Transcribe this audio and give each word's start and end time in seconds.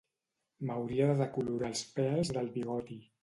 M'hauria 0.69 1.09
de 1.11 1.17
decolorar 1.19 1.71
els 1.73 1.85
pèls 1.99 2.33
del 2.39 2.53
bigoti 2.57 2.99